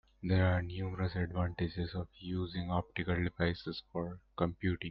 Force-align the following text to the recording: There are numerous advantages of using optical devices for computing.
There 0.23 0.47
are 0.47 0.63
numerous 0.63 1.15
advantages 1.15 1.93
of 1.93 2.07
using 2.17 2.71
optical 2.71 3.23
devices 3.23 3.83
for 3.91 4.19
computing. 4.35 4.79